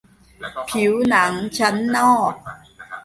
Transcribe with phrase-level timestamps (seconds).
[0.69, 2.33] ผิวหนังชั้นนอก